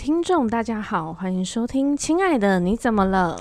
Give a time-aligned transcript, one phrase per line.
[0.00, 3.36] 听众，大家好，欢迎收听《亲爱的你怎么了》。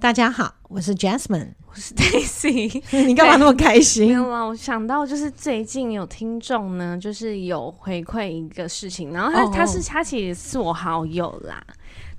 [0.00, 2.82] 大家好，我是 Jasmine，我是 Daisy。
[3.06, 4.06] 你干嘛那么开心？
[4.06, 9.54] 没有啊，我想到就是最近有听众呢，就是有回馈一个事情，然后他、oh.
[9.54, 11.62] 他是他其实是我好友啦。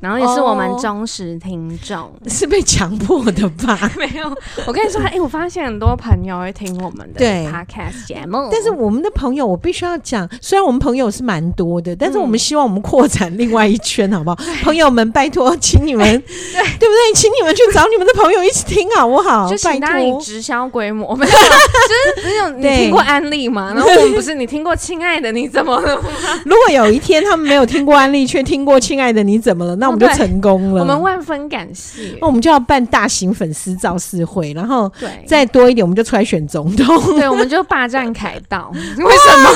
[0.02, 3.78] 然后也是我们忠实听众，oh, 是被强迫的吧？
[3.98, 4.36] 没有，
[4.66, 14.38] 我跟你说，哎、欸，我发现很多朋友会听我们的 podcast 节目，但是我们的朋友，我必须要讲，虽然我们朋友是蛮多的，但是我们希望我们扩展另外一圈，好不好？
[14.64, 17.14] 朋友们，拜托，请你们，对，对不对？
[17.14, 19.48] 请你们去找你们的朋友一起听，好不好？
[19.48, 23.72] 就请大家以直销规模，没有，就是只有你听过安利嘛？
[23.76, 26.10] 然后我们不是你听过亲爱的你怎么了吗？
[26.46, 29.76] 如果有一天他们没有听过安利，却听过亲爱的你怎么了？
[29.76, 32.18] 那我们就成功了，我们万分感谢。
[32.20, 34.92] 那我们就要办大型粉丝造势会，然后
[35.26, 37.16] 再多一点，我们就出来选总统。
[37.18, 38.72] 对，我们就霸占凯道。
[38.74, 39.50] 为什么？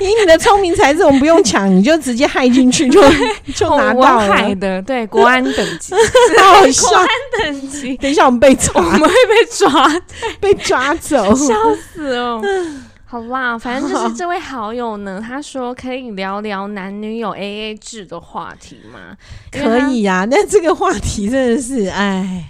[0.00, 3.02] 以你的聪明才智，我们不用抢，你就直接害进去就
[3.54, 4.28] 就拿到了。
[4.28, 5.94] 骇的，对，国安等级，
[6.40, 6.88] 好笑。
[6.88, 7.06] 国安
[7.42, 10.02] 等级，等一下我们被抓，我们会被抓，
[10.40, 11.54] 被抓走，笑
[11.92, 12.42] 死哦。
[13.16, 19.16] 好啦，反正就是这 位好友呢，他说可以聊聊男女友 AA 制的话题吗？
[19.50, 22.44] 可以呀、啊，但这个话题真的是，哎，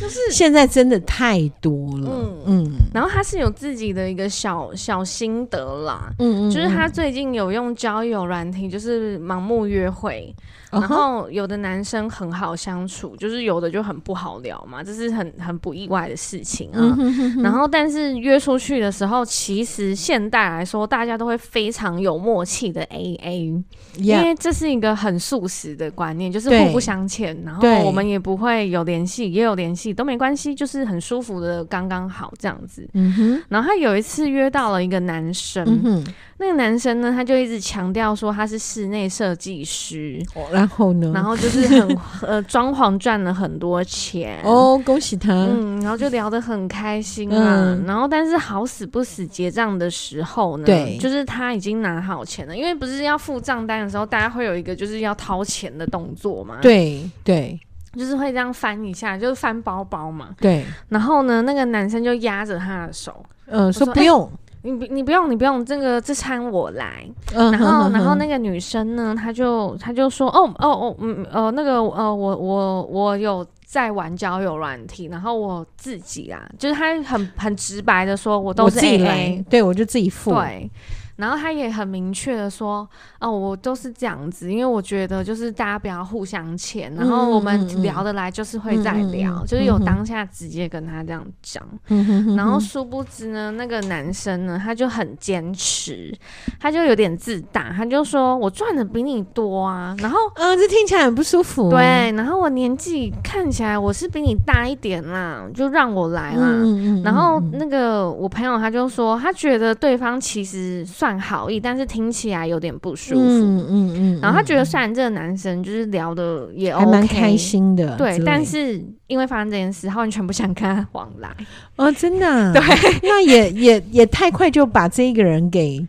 [0.00, 2.72] 就是现在真的太多了，嗯嗯。
[2.94, 10.32] 然后他是有自己的一个小小心得啦，嗯嗯，就是他最近有用交友软体，就是盲目约会。
[10.80, 16.78] 然后有的男生很好相处，就是有的就很不好聊嘛，这是很很不意外的事情啊。
[16.78, 23.62] 嗯、哼哼哼，然后但是约出去的时候，其实现代来说，大家都会非常有默契的 AA，
[23.96, 32.88] 因为这是一个很素食的观念，就是互不相欠，然后我们也不会有联系，也有联系都没关系，就是很舒服的刚刚好这样子。
[32.94, 33.42] 嗯哼。
[33.48, 35.64] 然后他有一次约到了一个男生。
[35.84, 36.04] 嗯
[36.36, 44.40] 那个男生呢，他就一直强调说他是室内设计师，哦，然后呢，然后就是很 呃装潢赚了很多钱。
[44.42, 57.60] 哦，恭喜他，嗯，然后就聊得很开心啊，嗯、然后但是好死不死结账的时候呢，对，就是他已经拿好钱了，因为不是要付账单的时候，大家会有一个就是要掏钱的动作嘛，对对，
[57.92, 64.24] 就是会这样翻一下，就是翻包包嘛，对，然后呢，那个男生就压着他的手，嗯、呃，说不用。
[64.24, 64.30] 欸
[64.64, 67.04] 你你不用，你不用，这个这餐我来。
[67.34, 80.32] 嗯、然后，然后那个女生呢，她就她就说，哦哦哦，嗯呃，那个呃，我我我有在玩交友软体，然后我自己啊，就是她很很直白的说，我都自己来，对我就自己付。
[80.32, 80.70] 对。
[81.16, 82.88] 然后他也很明确的说
[83.20, 91.62] ：“哦，我都是这样子，因为我觉得就是大家不要互相欠，然后我们聊得来就是会再聊，嗯、就是有当下直接跟他这样讲。
[91.88, 96.12] 嗯、然后殊不知呢，那个男生呢，他就很坚持，
[96.58, 99.94] 他就有点自大，他就说我赚的比你多啊。
[100.00, 101.70] 然后，嗯，这听起来很不舒服。
[101.70, 106.48] 对，然后我年纪看起来我是比你大一点啦，就让我来啦。
[106.48, 113.20] 嗯、然后那个我朋友他就说，他觉得对方其实。”算好意，但是听起来有点不舒服。
[113.20, 113.94] 嗯嗯嗯。
[113.96, 117.96] 嗯，然后他觉得，虽然这个男生就是聊的也 OK，还蛮开心的。
[117.96, 121.28] 对，但是因为发生这件事，他完全不想跟他往来。
[121.76, 122.52] 哦，真的、啊？
[122.52, 122.62] 对，
[123.02, 125.86] 那也也也太快就把这一个人给……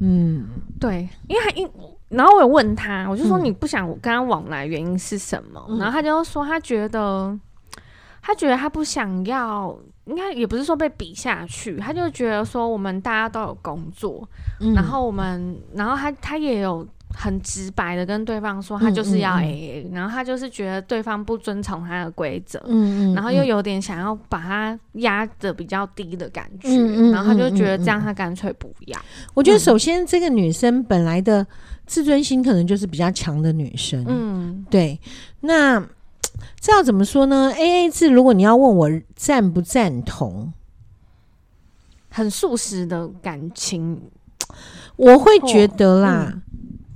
[0.00, 0.46] 嗯，
[0.78, 1.68] 对，因为他因，
[2.08, 5.62] 然后我有问他，我就说你不想跟他往来，原因是什么？
[5.68, 7.38] 嗯、然后他就说他觉得，
[8.22, 9.78] 他觉得他不想要。
[10.06, 26.68] 应该也不是说被比下去，他就觉得说我们大家都有工作，嗯、然后我们，然后他他也有很直白的跟对方说，他就是要 AA，、嗯嗯嗯、然后他就是觉得对方不遵从他的规则，嗯，然后又有点想要把他压的比较低的感觉，
[27.12, 28.98] 然后他就觉得这样他干脆不要。
[29.34, 31.46] 我觉得首先这个女生本来的
[31.86, 34.98] 自尊心可能就是比较强的女生，嗯，对，
[35.42, 35.80] 那。
[36.60, 40.52] 这要怎么说呢？AA 制，如果你要问我赞不赞同，
[42.10, 44.10] 很素食的感情，
[44.96, 46.32] 我会觉得啦。
[46.34, 46.42] 嗯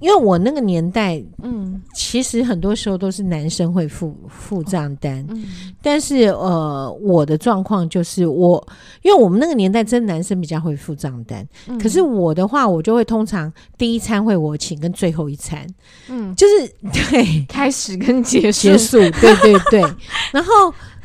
[0.04, 5.46] 因为我那个年代，嗯，其实很多时候都是男生会付付账单，嗯，
[5.80, 8.62] 但是呃，我的状况就是我，
[9.00, 15.66] 因为我们那个年代真的男生比较会付账单，嗯，可是我的话，我就会通常第一餐会我请，跟最后一餐，
[16.10, 19.80] 嗯，就是对，开始跟结束，结束，对对对，
[20.34, 20.50] 然后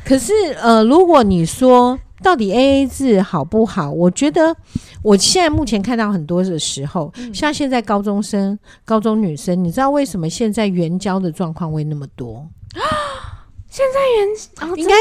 [0.04, 1.98] 可是呃，如果你说。
[2.22, 3.90] 到底 AA 制好不好？
[3.90, 4.54] 我觉得
[5.02, 12.46] 我现在目前看到很多的时候，嗯、像现在高中生、高中女生，你知道为什么现在援交的状况会那么多？
[13.70, 14.94] 现在援、哦、应该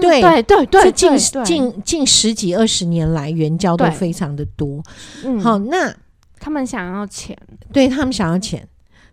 [0.00, 4.82] 对对对对，近近近十几二十年来援交都非常的多。
[5.24, 5.94] 嗯，好，那
[6.40, 7.38] 他们想要钱，
[7.72, 8.66] 对他们想要钱。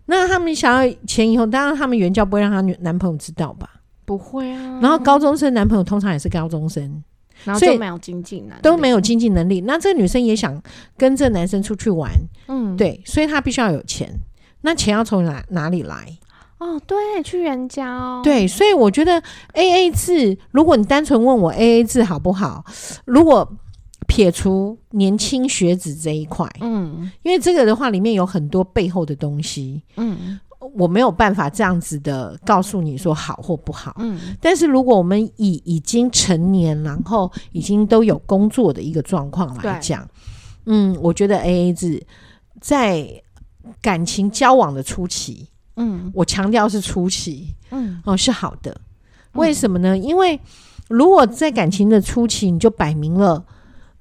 [0.06, 3.70] 那他们想要钱以后，当然他们援交不会让她女男朋友知道吧？
[4.04, 4.80] 不会啊。
[4.82, 7.02] 然后高中生男朋友通常也是高中生，
[7.42, 9.62] 然后就没有经济能力，都没有经济能力。
[9.62, 10.62] 那这个女生也想
[10.96, 12.10] 跟这个男生出去玩，
[12.48, 14.08] 嗯，对，所以她必须要有钱。
[14.62, 16.06] 那钱要从哪哪里来？
[16.58, 18.22] 哦，对，去援交。
[18.22, 19.22] 对，所以我觉得
[19.52, 22.64] A A 制，如果你单纯问我 A A 制好不好，
[23.04, 23.46] 如果
[24.06, 30.38] 撇除年轻学子这一块，嗯，因为这个的话里面有很多背后的东西，嗯，
[30.74, 40.08] 我没有办法这样子的告诉你说好或不好，嗯，但是如果我们以已经成年，然后已经都有工作的一个状况来讲，
[40.66, 42.04] 嗯，我觉得 A A 制
[42.60, 43.08] 在
[43.80, 45.48] 感情交往的初期。
[45.76, 48.80] 嗯，我强调是初期，嗯，哦，是好的。
[49.32, 49.96] 为什么呢？
[49.96, 50.38] 嗯，因为
[50.88, 53.44] 如果在感情的初期，你就摆明了，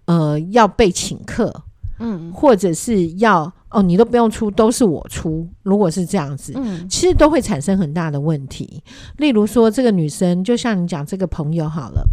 [0.06, 1.52] 呃，要被请客，
[1.98, 5.48] 嗯，或者是要哦，你都不用出，都是我出。
[5.64, 8.82] 如果是这样子，嗯，其实都会产生很大的问题。
[9.18, 12.08] 例如说，这个女生，就像你讲这个朋友好了。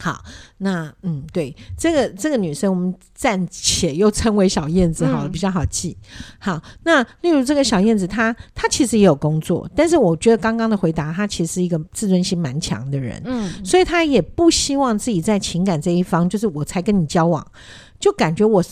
[0.00, 0.22] 好，
[0.58, 5.96] 那嗯，对，这个这个女生，我们暂且又称为小燕子好了，嗯、比较好记。
[6.38, 17.44] 好，那例如这个小燕子，她她其实也有工作，但是我觉得刚刚的回答，她其实是一个自尊心蛮强的人，嗯，所以她也不希望自己在情感这一方，就是我才跟你交往，
[17.98, 18.62] 就感觉我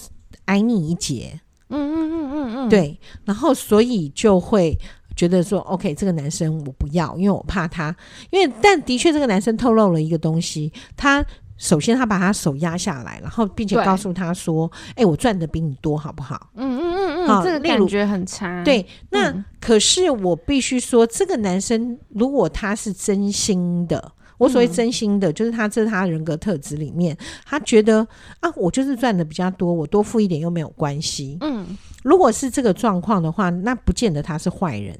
[0.45, 4.79] 矮你一截，嗯嗯嗯嗯嗯，对，然后所以就会。
[5.17, 7.97] 觉得说 OK，这个男生我不要，因为我怕他。
[8.29, 10.71] 因为但的确，这个男生透露了一个东西。
[10.95, 11.25] 他
[11.57, 18.63] 首先他把他手压下来，然后并且告诉他说：“哎、欸，我赚的比你多，好不好？”嗯嗯嗯嗯，这个感觉很差。
[18.63, 28.07] 对，那、嗯、可是我必须说，这个男生如果他是真心的，我所谓真心的，嗯、就是他这是他人格特质里面，他觉得
[28.41, 31.39] 啊，我就是赚的比较多，我多付一点又没有关系。
[31.41, 31.77] 嗯。
[32.03, 34.97] 如果是这个状况的话，那不见得他是坏人，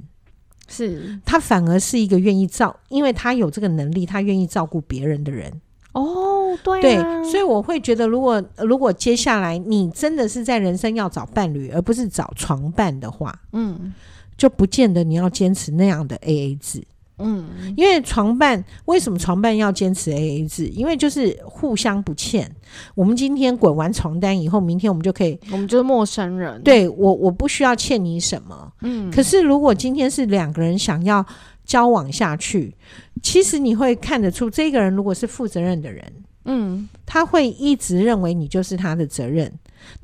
[0.67, 5.53] 是他反而是一个愿意照，因为他有这个能力，他愿意照顾别人的人。
[5.93, 13.95] 哦，对、啊、对，所以我会觉得，如果如果接下来你真的是在人生要找伴侣，而不是找床伴的话，嗯，
[14.37, 16.83] 就不见得你要坚持那样的 AA 制。
[17.19, 20.67] 嗯，因为床伴为什么床伴要坚持 AA 制？
[20.67, 22.51] 因为就是互相不欠。
[22.95, 26.63] 我们今天滚完床单以后，明天我们就可以，我们就是陌生人。
[26.63, 28.71] 对，我，我不需要欠你什么。
[28.83, 31.25] 嗯，可是如果今天是两个人想要
[31.65, 32.75] 交往下去，
[33.23, 36.13] 其实你会看得出，这个人如果是负责任的人，
[36.45, 39.51] 嗯，他会一直认为你就是他的责任。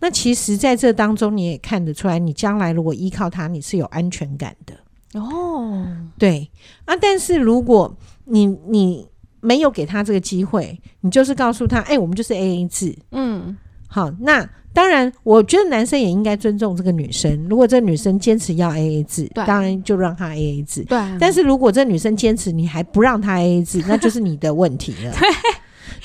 [0.00, 4.75] 那其实在这当中，你也看得出来，你将来如果依靠他，你是有安全感的。
[5.14, 5.87] 哦，
[6.19, 6.50] 对
[6.85, 7.94] 啊，但是如果
[8.25, 9.06] 你你
[9.41, 13.56] 没有给他这个机会，你就是告诉他，哎、欸，我们就是 AA 制，嗯，
[13.88, 17.47] 好，那当然，我觉得男生也应该尊重这个女生。
[17.47, 20.82] 如果这女生坚持要 AA 制，当然就让她 AA 制。
[20.85, 25.12] 对，但是如果这女生坚持你还不让她 AA 制，那就是你的问题了。
[25.12, 25.29] 对，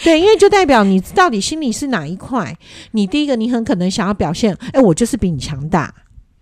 [0.03, 2.57] 对，因为就代表你到底心里是哪一块？
[2.91, 5.93] 你第一个，你很可能想要表现，哎、欸，我就是比你强大。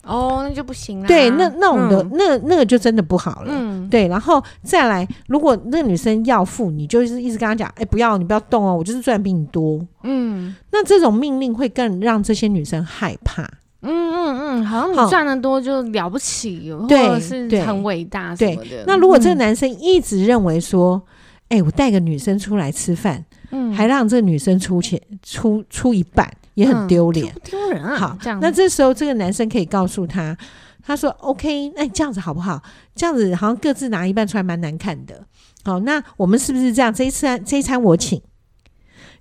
[0.05, 1.07] 哦，那就不行了。
[1.07, 3.47] 对，那那种的，嗯、那那个就真的不好了。
[3.49, 9.85] 嗯，对，然后再来，如果那个女生要付，你就是一直跟她讲，哎、欸，不要，你不要动哦，我就是赚比你多。
[10.03, 13.43] 嗯，那这种命令会更让这些女生害怕。
[13.81, 18.69] 嗯嗯嗯，好像你赚的多就了不起，对，或者是很伟大什么的。
[18.69, 21.01] 对，那如果这个男生一直认为说，
[21.49, 26.31] 哎、欸，我带个女生出来吃饭，嗯，还让这个女生出钱出出一半。
[26.55, 27.95] 也很丢脸，丢人、嗯、啊！
[27.95, 30.35] 好，这样，那这时候这个男生可以告诉他，
[30.81, 32.61] 他说：“OK，那你这样子好不好？
[32.95, 35.25] 这样子好像各自拿一半出来，蛮难看的。
[35.63, 36.93] 好，那我们是不是这样？
[36.93, 38.21] 这一餐这一餐我请，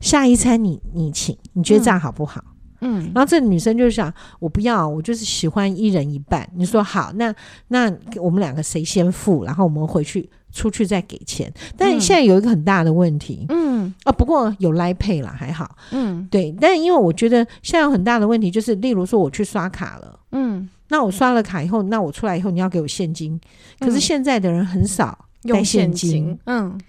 [0.01, 2.43] 下一餐你你请，你觉得这样好不好？”
[2.87, 7.35] 嗯，然后这个女生就想：“我不要，我就是喜欢一人一半。”你说好，那
[7.69, 9.45] 那我们两个谁先付？
[9.45, 10.31] 然后我们回去。
[10.55, 23.39] 出去再给钱，但现在有一个很大的问题，嗯，啊，不过有 Line Pay 啦，还好，嗯，对，但因为我觉得现在有很大的问题，就是例如说我去刷卡了，嗯，那我刷了卡以后，那我出来以后你要给我现金，
[23.81, 26.81] 可是现在的人很少带现金，用现金，嗯，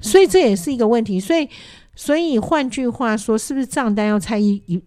[0.00, 1.48] 所以这也是一个问题，所以，
[1.94, 4.82] 所以换句话说，是不是账单要拆一一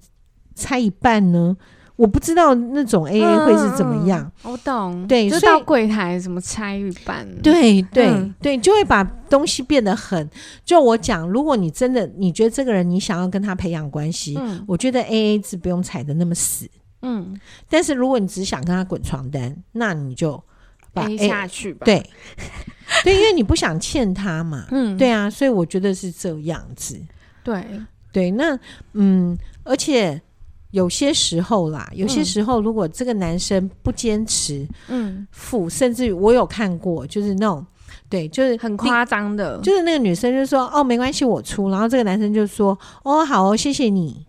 [0.53, 1.55] 拆一半呢？
[1.95, 10.29] 我不知道那种 AA 会是怎么样，嗯、我懂，对，就到柜台什么拆一半，对对、嗯、对，就会把东西变得很。
[10.65, 16.69] 就我讲，如果你真的你觉得这个人你想要跟他培养关系，嗯、我觉得 AA 制不用踩的那么死，
[17.01, 17.39] 嗯。
[17.69, 20.43] 但是如果你只想跟他滚床单，那你就
[20.91, 22.05] 把 A 下去吧，对。
[23.05, 26.99] 对，因为你不想欠他嘛，嗯，对啊，所以我觉得是这样子，
[27.41, 27.63] 对。
[28.11, 28.59] 对，那
[28.91, 30.21] 嗯，而且。
[30.75, 37.65] 有些时候啦，有些时候如果这个男生不坚持，嗯，付，甚至于我有看过，就是那种，
[38.09, 44.25] 对，就是很夸张的，就是那个女生就说哦，没关系，我出，然后这个男生就说哦，好哦，谢谢你。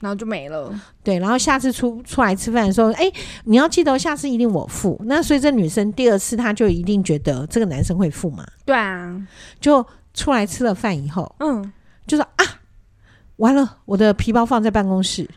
[0.00, 0.72] 然后就没了。
[1.04, 3.12] 对，然后下次出出来吃饭的时候，哎，
[3.44, 4.98] 你要记得下次一定我付。
[5.04, 8.46] 那所以这女生第二次她就一定觉得这个男生会付嘛？
[8.64, 9.14] 对啊，
[9.60, 11.70] 就出来吃了饭以后，嗯，
[12.06, 12.44] 就说啊，
[13.36, 15.28] 完了，我的皮包放在办公室，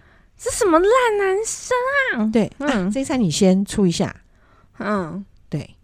[0.44, 1.78] 这什么烂男生
[2.18, 2.30] 啊？
[2.34, 4.14] 对，嗯，啊，这一餐你先出一下，
[4.80, 5.76] 嗯，对。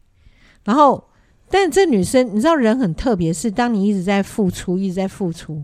[0.66, 1.02] 然后，
[1.50, 5.64] 但这女生你知道人很特别，是当你一直在付出，一直在付出，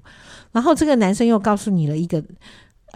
[0.53, 2.23] 然后这个男生又告诉你了一个。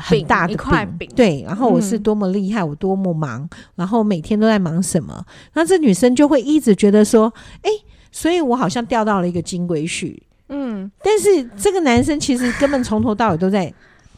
[0.02, 5.26] 很大的饼，饼，对，然后我是多么厉害，嗯、我多么忙，然后每天都在忙什么？
[5.56, 7.70] 那这女生就会一直觉得说，哎，
[8.10, 13.74] 所以我好像钓到了一个金龟婿，嗯，但是这个男生其实根本从头到尾都在，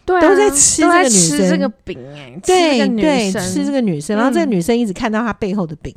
[0.06, 1.38] 对、啊，都在吃这个女生。
[1.38, 5.96] 吃这个饼、欸，哎，对对，吃这个女生，然后这个女生一直看到她背后的饼。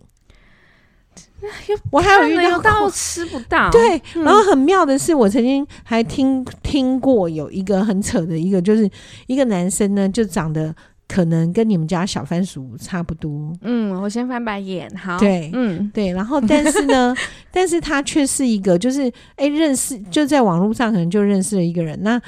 [1.90, 8.88] 我还有遇到吃不到，对，然后很妙的是，我曾经还听听过有一个很扯的一个，就是
[9.26, 10.74] 一个男生呢，就长得
[11.06, 13.52] 可能跟你们家小番薯差不多。
[13.60, 17.14] 嗯，我先翻白眼，好，对，嗯，对，然后但是呢，
[17.52, 22.18] 但是他却是一个，就是哎，认识就在网络上可能就认识了一个人，那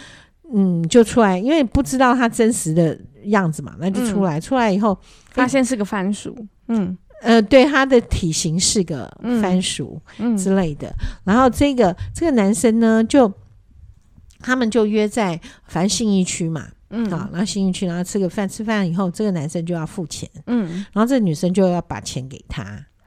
[0.54, 4.98] 嗯，就出来，因为不知道他真实的样子嘛，那就出来，出来以后
[5.30, 6.36] 发现是个番薯，
[6.68, 6.96] 嗯。
[7.22, 9.10] 呃，对，他的体型是个
[9.40, 9.98] 番薯
[10.36, 10.86] 之类的。
[10.88, 13.32] 嗯嗯、然后这个这个男生呢，就
[14.40, 22.64] 他们就约在反正信义区嘛，嗯，好，然后信义区，然后吃个饭，吃饭以后，这个男生就要付钱，嗯，然后这个女生就要把钱给他，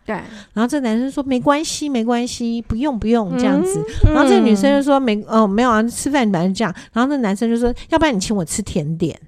[0.09, 0.15] 对，
[0.53, 9.19] 然后这个男生说没关系，没关系，不用不用这样子，嗯、然后这个女生就说没哦没有啊，吃饭反正这样，然后那男生就说要不然你请我吃甜点。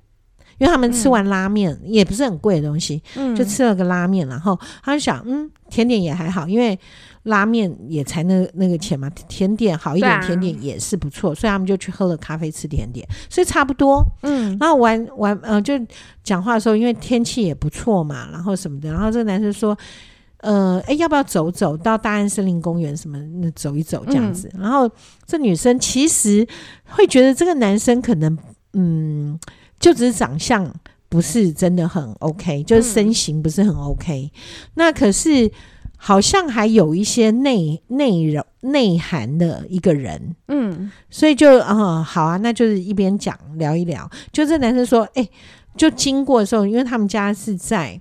[0.58, 6.78] 因为他们吃完拉面、嗯、也不是很贵的东西，嗯、就吃了个拉面，然后他就想，嗯，甜点也还好，因为
[7.24, 15.74] 拉面也才那那个钱嘛，甜点好一点，甜点也是不错，啊、所以他们就去喝了咖啡，吃甜点，所以差不多，嗯，然后玩玩，呃，就
[16.24, 19.76] 讲话的时候，因为天气也不错嘛，然后什么的，然后这个男生说，
[20.42, 24.48] 呃，哎，要不要走走到大安森林公园什么那走一走这样子？
[24.54, 24.88] 嗯、然后
[25.26, 26.48] 这女生其实
[26.86, 28.38] 会觉得这个男生可能，
[28.74, 29.40] 嗯。
[29.80, 30.72] 就只是长相
[31.10, 34.40] 不是真的很 OK，就是身形不是很 OK，嗯、
[34.76, 35.52] 那可是
[35.98, 44.08] 好像还有一些内内容内涵的一个人，嗯，所以就啊、嗯、好啊，那就是一边讲聊一聊。
[44.32, 45.32] 就这男生说，哎、欸，
[45.76, 48.00] 就经过的时候，因为他们家是在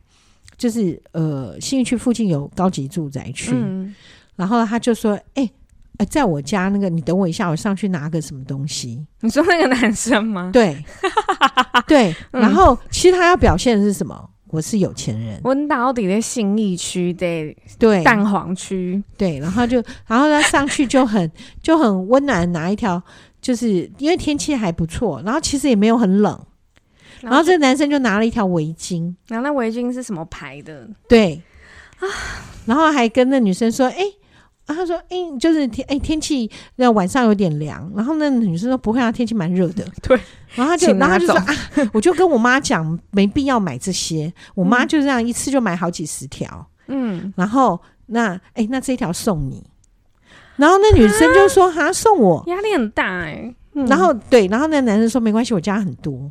[0.61, 3.95] 就是呃信义区附近有高级住宅区，嗯、
[4.37, 5.51] 然后他就说，哎、欸。
[6.09, 9.05] 在我家那个，你等我一下，我上去拿个什么东西。
[9.21, 10.49] 你说那个男生吗？
[10.51, 10.83] 对，
[11.87, 12.17] 对。
[12.31, 14.31] 然后其实他要表现的是什么？
[14.47, 15.39] 我是有钱人。
[15.45, 19.39] 温到底在信义区的，对，蛋黄区，对。
[19.41, 19.77] 然后就，
[20.07, 21.31] 然后他上去就很
[21.63, 23.03] 就很温暖，拿一条，
[23.43, 26.47] 就是因为天气还不错，然后其实也没有很冷。
[27.21, 30.89] 然后这个男生就拿了一条围巾，然后那围巾是什么牌的？
[31.09, 31.43] 对
[31.99, 32.07] 啊，
[32.67, 34.05] 然后还跟那女生说：“哎。”
[34.73, 37.91] 他说：“哎、欸，就是天，哎、欸，天气那晚上有点凉。
[37.97, 39.85] 然后那女生说不会啊，天气蛮热的。
[40.01, 40.17] 对，
[40.55, 44.33] 然后他就，然后他就说啊，我就跟我妈讲，没必要买这些。
[44.55, 46.65] 我妈就这样一次就买好几十条。
[46.87, 49.61] 嗯，然后那哎、欸，那这一条送你。
[50.55, 53.57] 然后那女生就说：哈，送我，压力很大哎、欸。
[53.73, 56.31] 嗯、然后对，然后那男生说没关系，我家很多。”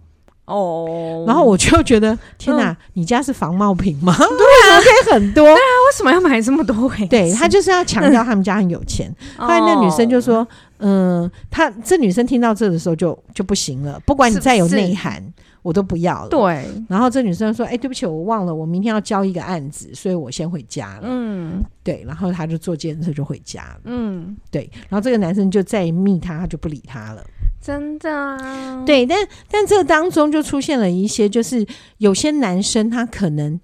[0.49, 4.13] 哦，然后我就觉得天哪，你家是仿冒品吗？
[4.17, 5.43] 对啊，可以很多。
[5.43, 6.91] 对啊，为什么要买这么多？
[7.09, 9.13] 对，他就是要强调他们家很有钱。
[9.37, 10.45] 后来那女生就说
[10.79, 15.23] ：“嗯，她这女生听到这的时候就就不行了，不管你再有内涵，
[15.61, 16.65] 我都不要了。”对。
[16.87, 22.03] 然后这女生说：“哎，对不起，我忘了，我明天要交一个案子，所以我先回家了。”嗯，对。
[22.07, 23.81] 然后他就坐计程车就回家了。
[23.85, 24.69] 嗯，对。
[24.89, 27.23] 然后这个男生就再密他，他就不理他了。
[27.61, 29.17] 真的啊，对，但
[29.51, 31.65] 但这当中就出现了一些，就是
[31.97, 33.59] 有些男生他可能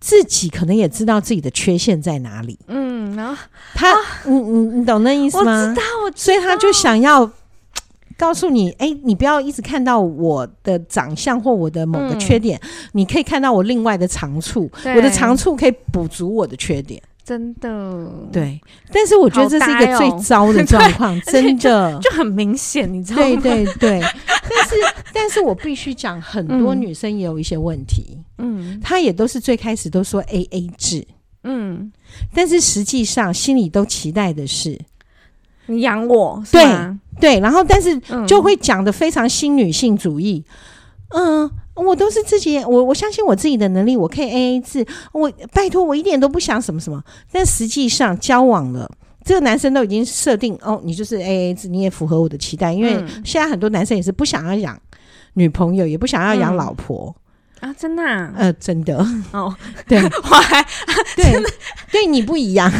[0.00, 3.36] 自己可能也知道自己的缺陷在哪里，嗯，然后
[3.74, 5.52] 他，啊、你你你懂那意思吗？
[5.52, 7.30] 我知道，我知道，所以他就想要
[8.18, 17.02] 告诉你，哎、欸，你不要一直看到我的长相或我的某个缺点，嗯、你可以看到我另外的长处，我的长处可以补足我的缺点。
[17.24, 18.08] 真的。
[18.30, 18.60] 对，
[18.92, 21.98] 但是我觉得这是一个最糟的状况，真的。
[22.00, 23.40] 就，就很明显，你知道吗？
[23.42, 24.74] 对对对，但是
[25.12, 31.04] 但是我必须讲，很多女生也有一些问题，嗯，她也都是最开始都说 A A 制，
[31.42, 31.90] 嗯，
[32.32, 34.78] 但是实际上心里都期待的是
[35.66, 36.64] 你养我，对
[37.20, 40.44] 对，然后但是就会讲的非常新女性主义，
[41.10, 41.50] 嗯。
[41.76, 44.82] 我都是自己，我我相信我自己的能力，我可以 AA 制。
[45.12, 47.04] 我拜托，我一点都不想什么什么。
[47.30, 48.90] 但实际上交往了，
[49.22, 52.72] 这个男生都已经设定哦，你就是 AA 制，你也符合我的期待。
[52.72, 52.92] 因为
[53.22, 54.80] 现在很多男生也是不想要养
[55.34, 57.14] 女朋友，也不想要养老婆。
[57.14, 57.22] 嗯
[57.60, 58.02] 啊，真的？
[58.02, 58.30] 啊？
[58.36, 58.96] 呃，真的
[59.32, 59.54] 哦，
[59.88, 59.98] 对，
[60.30, 60.64] 我还
[61.16, 61.42] 对，
[61.90, 62.70] 对你不一样，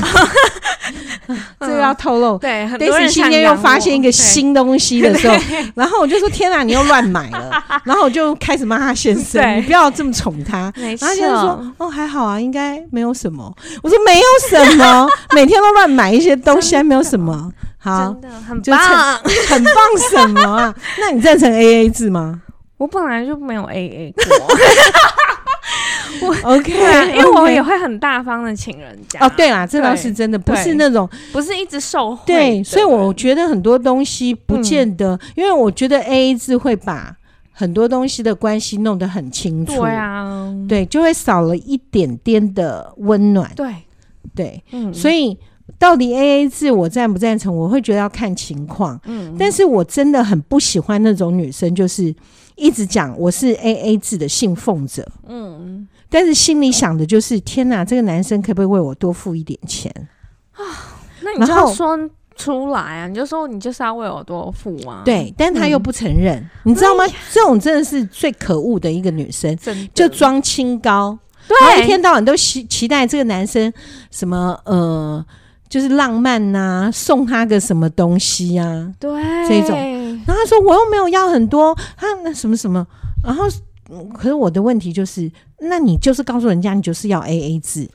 [1.61, 2.37] 这个要透露。
[2.39, 5.37] 对，但是今天又发现一个新东西的时候，
[5.75, 7.51] 然后我就说：“天哪，你又乱买了！”
[7.85, 13.53] 然后我就开始骂他先生：“你不要这么宠他。”然后先生说：“哦，还好啊，应该没有什么。”
[13.83, 19.75] 我说：“没有什么，每天都乱买一些东西，还没有什么。”好，真的很棒，很棒
[20.11, 20.75] 什么啊？
[20.99, 22.43] 那你赞成 AA 制吗？
[22.77, 24.27] 我本来就没有 AA 过，
[26.29, 26.73] 我 OK，
[27.17, 29.21] 因为我也会很大方的请人家。
[29.21, 32.25] 哦，对啦，这倒是真的，不是那种不是一直受贿。
[32.27, 37.17] 对，所以我觉得很多东西不见得，因为我觉得 AA 制会把
[37.53, 39.81] 很多东西的关系弄得很清楚。
[39.81, 43.51] 对啊，对，就会少了一点点的温暖。
[43.57, 43.75] 对，
[44.35, 45.39] 对，嗯，所以。
[45.81, 47.55] 到底 A A 制我赞不赞成？
[47.55, 48.99] 我会觉得要看情况。
[49.05, 52.15] 嗯，但是我真的很不喜欢那种女生，就是
[52.57, 55.07] 一直讲我是 A A 制的信奉者。
[55.29, 59.93] 嗯，但是心里想的就是天哪，这个男生可不可以为我多付一点钱
[60.53, 60.61] 啊？
[61.23, 61.97] 那你就要说
[62.35, 63.07] 出来啊！
[63.07, 65.03] 你就说你就是要为我多付啊。
[65.05, 67.05] 对，但他又不承认，嗯、你知道吗？
[67.33, 69.57] 这种真的是最可恶的一个女生，
[69.95, 73.73] 就装清高，对，一天到晚都期期待这个男生
[74.11, 75.25] 什么呃。
[75.69, 78.93] 就是浪漫呐、啊，送他个什么东西呀、啊？
[79.01, 79.11] 对，
[79.49, 79.77] 这种。
[80.27, 82.87] 然后他说我又没有要很多，他那什么什么。
[83.25, 83.45] 然后，
[84.15, 85.31] 可是我的问题就是，
[85.61, 87.89] 那你就是告诉人家你就是要 A A 制，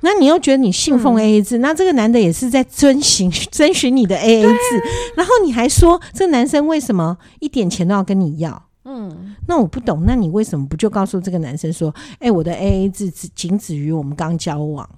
[0.00, 4.82] 那你又觉得你信奉 A A 制，嗯、那这个男的也是在遵循 遵循你的 A A 制，啊、
[5.16, 8.62] 然后你还说这个男生为什么一点钱都要跟你要？
[8.84, 14.88] 嗯，那我不懂，那你为什么不就告诉这个男生说，哎、欸，我的 A A 制只仅止于我们刚交往？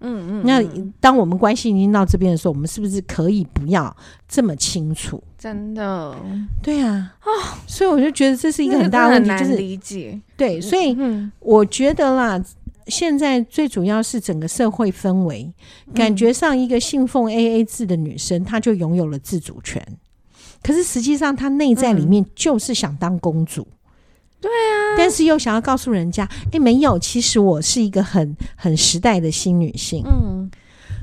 [0.00, 0.62] 嗯嗯，嗯，那
[1.00, 3.94] 当我们关系已经到这边的时候，我们是不是可以不要
[4.28, 5.22] 这么清楚？
[5.38, 6.16] 真的，
[6.62, 7.30] 对啊，哦，
[7.66, 10.20] 所以我就觉得这是一个很大的问题，就是理解。
[10.36, 10.96] 对，所以
[11.38, 12.42] 我觉得啦，
[12.86, 15.52] 现在最主要是整个社会氛围，
[15.94, 19.80] 感觉上一个信奉 AA 制的女生，她就拥有了自主权，
[20.62, 23.66] 可是实际上她内在里面就是想当公主。
[24.40, 30.04] 对啊，但是又想要告诉人家，哎、欸，没有，其实我是一个很很时代的新女性。
[30.06, 30.48] 嗯，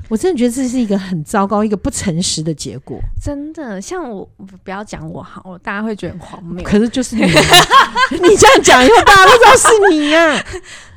[0.08, 2.98] 我真的觉得这是一个很糟糕、一个不诚实的结果。
[3.22, 4.26] 真的，像我
[4.64, 6.64] 不要讲我好，大家会觉得很荒谬。
[6.64, 7.22] 可是就是你，
[8.10, 10.44] 你这样讲以后，大家都知道是你呀、啊。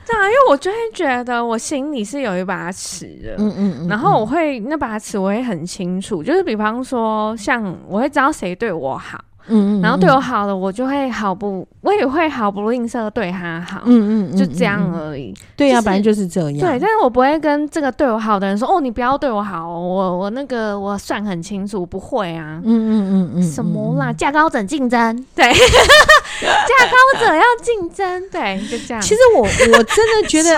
[0.08, 3.36] 对啊，因为我就会觉得我心里是有一把尺的。
[3.38, 9.24] 嗯嗯嗯，然后我会那把尺，我会很清楚，就是比方说，像我会知道谁对我好。
[9.50, 13.82] 嗯，然后对我好了，我就会毫不，我也会毫不吝啬对他好。
[13.86, 15.34] 嗯嗯，就这样而已。
[15.56, 16.60] 对呀，反正就是这样。
[16.60, 22.62] 对，但是我不会跟这个对我好的人说，哦，你不要对我好，我我那个我算很清楚，不会啊。
[22.64, 24.14] 嗯嗯嗯嗯，什么啦？
[24.14, 29.02] 价高者竞争，对， 价高者要竞争，对，就这样。
[29.02, 30.50] 其实我我真的觉得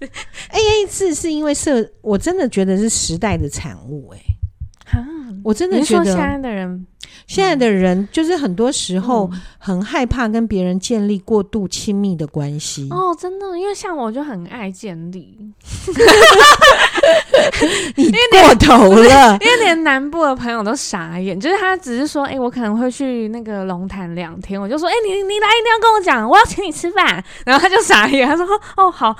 [0.50, 4.18] A A 制是因为社，我真的觉得是时代的产物，哎。
[5.44, 6.84] 我真的觉得，现在的人，
[7.26, 12.88] 现在的人就是很多时候很害怕跟别人建立过度亲密的关系。
[12.90, 15.36] 哦，真的，因为像我就很爱建立。
[17.96, 29.14] 你过头了， 因为连南部的朋友都傻眼，就是他只是说，哎、欸，我可能会去那个龙潭两天，我就说，哎、欸，你你来一定要跟我讲，我要请你吃饭，然后他就傻眼，他说，哦，好，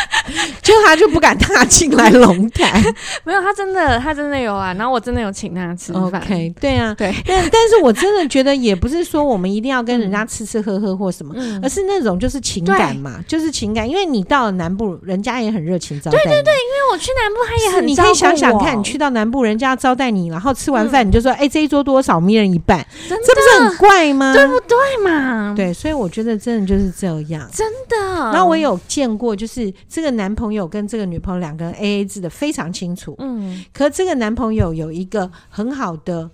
[0.62, 2.82] 就他就不敢踏进来龙潭，
[3.24, 24.32] 没有，他真的他真的有啊，然后我真的有请他吃饭，OK，对啊，对，但 但是我真的觉得也不是说我们一定要跟人家吃吃喝喝或什么，嗯、而是那种就是情感嘛，就是情感，因为你到了南部，人家也很热情招待，对对对，因为我去南部，他也很，你可以想想看，你去到南部，人家要招待你，然后吃完饭你就说，哎、嗯欸，这一桌多少，我们一人一半，这不是很怪吗？
[24.32, 25.54] 对不对嘛？
[25.56, 27.96] 对，所以我觉得真的就是这样，真的。
[28.32, 36.30] 然后我有见过，就是这个男朋友跟这个女朋友两个人 A A 制的非常清楚，嗯，可这个男朋友有一个很好的。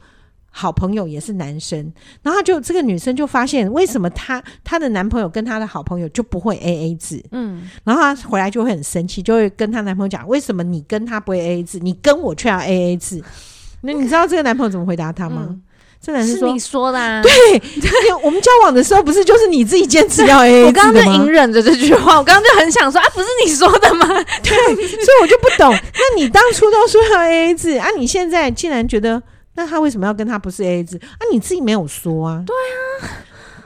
[0.52, 7.24] 好朋友也是男生，然后就这个女生就发现，为什么她她的男朋友跟她的好朋友就不会 A A 制？
[7.30, 13.22] 嗯，然后她回来就会很生气，就会跟她男朋友讲，为什么你跟他不会 A A 制，你跟我却要 A A 制？
[13.82, 15.46] 那你知道这个男朋友怎么回答她吗？
[15.50, 15.62] 嗯、
[16.02, 17.30] 这男生说：“是你说的啊，对，
[18.22, 24.06] 我们交往的时候不是就是你自己坚持要 A A 制的吗？”我刚刚就隐忍着这句话，我刚刚就很想说啊，不是你说的吗？
[24.42, 29.22] 对，所以我就不懂，那你当初都说要 A A 制啊，你现在竟然觉得？
[29.54, 31.20] 那他为什么要跟他不是 AA 制啊？
[31.32, 32.42] 你自己没有说啊？
[32.46, 33.10] 对啊，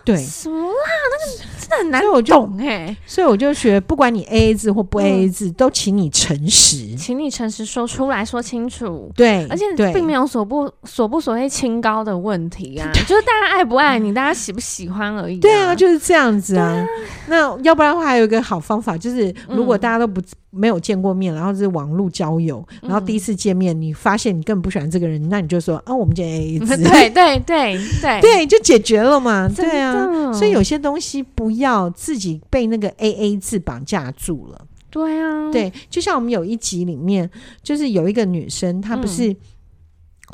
[0.04, 0.74] 对，什么啦？
[1.12, 2.96] 那个真的很难懂哎。
[3.06, 9.10] 所以我就学，不管你 A A 制或不 A A 制，都请你诚实，请你诚实说出来说清楚。
[9.14, 15.38] 对，而且并没有所不所不所谓清高的问题啊，就是大家爱不爱你，大家喜不喜欢而已。
[15.38, 16.86] 对啊，就是这样子啊。
[17.28, 20.20] 那要不然的话，还有一个好方法，就是如果大家都不
[20.54, 29.48] 没有见过面，然后是网络交友，然后第一次见面，你发现你根本不喜欢这个人，那你就说啊，我们见 A A 制，对对对对对，就解决了嘛。
[29.48, 34.64] 对啊，所以有些东西不要自己被那个 A A 制绑架住了。
[34.90, 37.28] 对啊，对，就像我们有一集里面，
[37.62, 39.34] 就是有一个女生，她不是。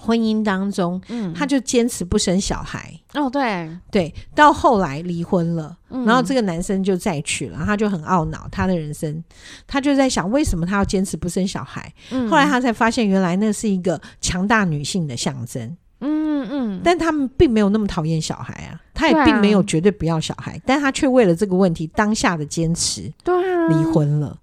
[0.01, 2.99] 婚姻当中，嗯，他就坚持不生小孩。
[3.13, 9.23] 哦，对对，到后来离婚了，嗯，然后这个男生就再娶了，他就很懊恼他的人生，
[9.67, 11.93] 他就在想为什么他要坚持不生小孩。
[12.11, 15.77] 嗯，后来他才发现，原来那是一个强大女性的象征。
[16.01, 24.39] 嗯嗯，但他们并没有那么讨厌小孩啊，他也并没有绝对不要小孩，啊，但他却为了这个问题当下的坚持，对啊，离婚了。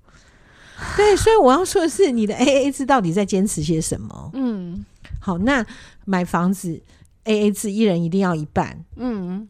[0.96, 4.30] 对，所以我要说的是，你的 AA 制到底在坚持些什么？
[4.34, 4.86] 嗯。
[5.20, 5.66] 好，那
[6.06, 6.82] 买房子
[7.24, 8.86] A A 制，一人一定要一半。
[8.96, 9.48] 嗯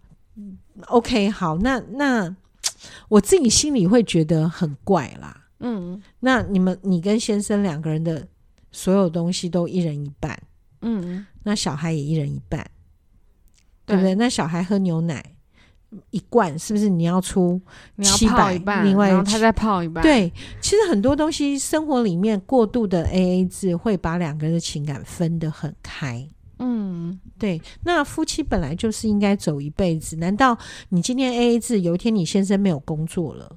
[0.87, 2.35] ，OK，好，那那
[3.09, 5.45] 我自己心里会觉得很怪啦。
[5.59, 8.27] 嗯，那你们你跟先生两个人的
[8.71, 10.39] 所有东西都一人一半。
[10.81, 12.69] 嗯，那小孩也一人一半，
[13.85, 14.15] 对，对不对？
[14.15, 15.36] 那小孩喝牛奶
[16.09, 17.59] 一罐，是不是你要出
[18.01, 18.57] 七百？
[18.83, 20.01] 另外他再泡一半。
[20.03, 26.27] 对，其实很多东西生活里面过度的 A A 制会把两个人的情感分得很开。
[26.59, 27.61] 嗯，对。
[27.83, 30.57] 那夫妻本来就是应该走一辈子，难道
[30.89, 33.49] 你今天 A A 制，有一天你先生没有工作了，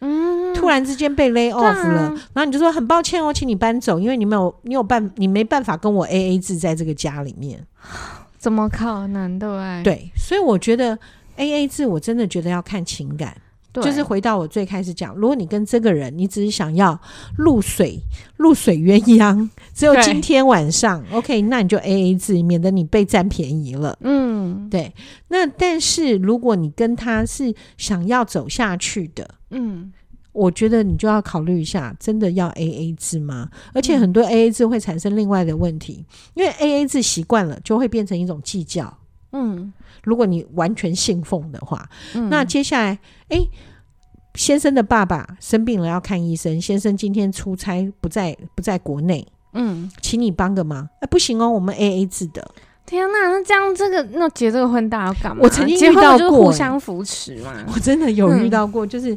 [0.00, 7.66] 嗯，突然之间被 lay off 了，啊，然后你就说很抱歉哦，请你搬走，因为你没有你有办你没办法跟我 A A 制在这个家里面，
[8.38, 9.36] 怎么可能？
[9.38, 10.96] 对，对，所以我觉得。
[11.36, 13.36] A A 制，我真的觉得要看情感，
[13.74, 16.98] 就是回到我最开始讲，如果你跟这个人，你只是想要
[17.38, 17.98] 露水
[18.36, 23.96] 露水鸳鸯，只有今天晚上，OK，那你就 A A 制，免得你被占便宜了。
[24.02, 24.92] 嗯，对。
[25.28, 29.90] 那但是如果你跟他是想要走下去的，嗯，
[30.32, 33.48] 我觉得你就要考虑一下，真的要 A A 制吗？
[33.72, 38.98] 而且很多 A A 制会产生另外的问题，因为 A A 制习惯了，就会变成一种计较。
[39.32, 39.72] 嗯。
[40.04, 43.50] 如果你完全信奉的话，嗯、那接下来，哎、欸，
[44.34, 52.44] 先生的爸爸生病了要看医生，先生今天出差不在不在国内，嗯，请你帮个忙，哎、欸，不行哦，我们 A A 制的。
[52.84, 55.42] 天呐，那这样这个那结这个婚大要干嘛？
[55.42, 57.54] 我曾经遇到过，互相扶持嘛。
[57.72, 59.16] 我真的有遇到过，嗯、就是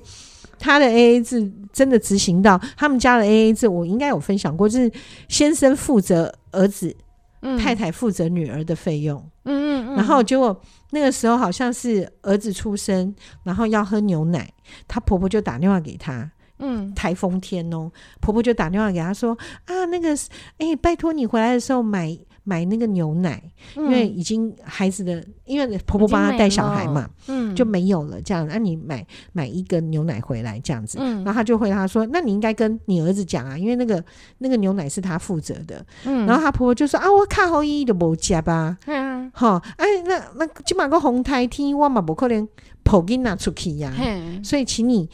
[0.60, 4.92] 他的 A A 制真的执行到他们家的 A A 制，我应该有分享过，就是
[5.28, 6.96] 先生负责儿子，
[7.42, 9.24] 嗯、太太负责女儿的费用。
[9.46, 10.60] 嗯嗯嗯，然后结果
[10.92, 14.52] 那个时候好像是儿子出生，然后要喝牛奶，
[14.88, 16.30] 她婆婆就打电话给她。
[16.60, 20.14] 嗯，台风天哦，婆婆就打电话给她说啊，那个
[20.58, 22.18] 哎、欸，拜托你回来的时候买。
[22.48, 23.42] 买那个牛奶，
[23.76, 28.22] 因为已经孩子的，因为婆婆帮他带小孩嘛，嗯，就没有了。
[28.22, 29.04] 这样，那、啊、你买
[29.34, 34.04] 买一个牛奶回来，这样子，嗯，然后她就回答说：“那你应该跟你儿子讲啊，因为那个
[34.38, 39.05] 那个牛奶是他负责的。”嗯，然后她婆婆就说：“啊，我看好伊都无加吧，嗯，
[39.36, 42.48] 好，哎，那那起码个红台天我嘛不可能
[42.86, 44.00] 跑给拿出去呀、啊，
[44.42, 45.10] 所以请你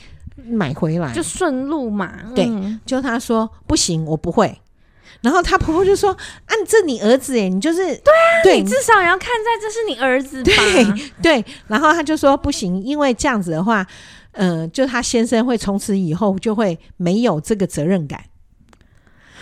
[0.45, 2.19] 买回来，就顺路嘛。
[2.25, 4.61] 嗯、对，就他说不行，我不会。”
[5.21, 6.11] 然后她婆婆就说
[6.45, 10.51] ：“啊，这你儿子哎，你就是对啊，对，你至少也要看在这是你儿子吧。
[11.21, 11.45] 对，对。
[11.67, 13.85] 然后他就说不行，因为这样子的话，
[14.31, 18.19] 呃，就他先生会从此以后就会没有这个责任感。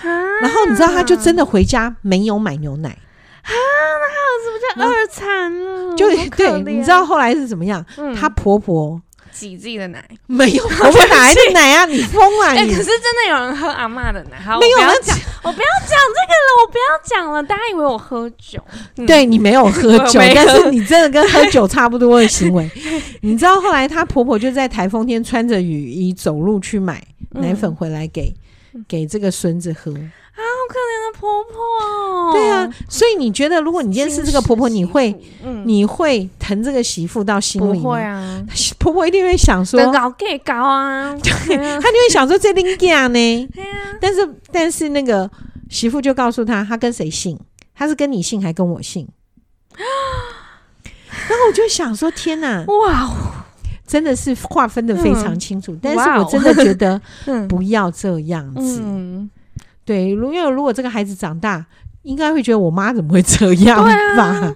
[0.02, 0.08] 啊，
[0.42, 3.09] 然后你知道，他就真的回家没有买牛奶啊，
[3.54, 5.96] 那他儿子不就二惨了？
[5.96, 7.86] 就对，你知道后来是怎么样？
[7.98, 9.02] 嗯，婆婆。
[9.32, 11.86] 挤自己的奶没有，婆婆哪来的奶啊？
[11.86, 12.50] 你疯啊！
[12.58, 14.38] 哎、欸，可是真的有人喝阿嬷的奶。
[14.38, 17.42] 好，没有，我不要讲，我不要讲这个了，我不要讲了。
[17.44, 18.62] 大家以为我喝酒，
[18.98, 22.70] 嗯、对你没有喝酒，但是你真的跟喝酒差不多的行为。
[23.22, 28.36] 你知道后来她婆婆就在台风天穿着雨衣走路去买奶粉回来给、
[28.74, 29.92] 嗯、给这个孙子喝。
[29.92, 29.96] 啊，
[30.36, 32.34] 好可怜的婆婆。
[32.88, 35.14] 所以你觉得，如果你今天是这个婆婆，你会，
[35.44, 37.82] 嗯、你会疼这个媳妇到心里吗？
[37.82, 38.46] 不会啊，
[38.80, 43.48] 婆婆一定会想说，搞给搞啊， 对，她就会想说这拎家呢。
[43.54, 45.30] 对啊，但是但是那个
[45.70, 47.38] 媳妇就告诉他，他跟谁姓？
[47.76, 49.08] 他是跟你姓，还跟我姓？
[49.78, 53.10] 然后我就想说，天哪，哇，
[53.88, 55.74] 真的是划分的非常清楚。
[55.74, 57.00] 嗯、但是我真的觉得，
[57.48, 58.82] 不要这样子。
[58.84, 59.30] 嗯
[59.86, 61.66] 对，如因为如果这个孩子长大，
[62.04, 63.84] 应该会觉得我妈怎么会这样
[64.16, 64.56] 吧？